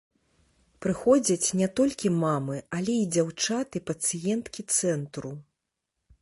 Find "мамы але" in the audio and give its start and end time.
2.23-2.93